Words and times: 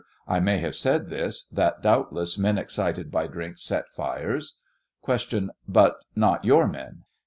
I 0.27 0.39
may 0.39 0.57
have 0.57 0.75
said 0.75 1.11
this; 1.11 1.43
that 1.49 1.83
doubtless 1.83 2.35
men 2.35 2.57
excited 2.57 3.11
by 3.11 3.27
drink 3.27 3.59
set 3.59 3.87
fires. 3.89 4.57
Q. 5.05 5.51
But 5.67 6.03
not 6.15 6.43
your 6.43 6.67
men 6.67 7.03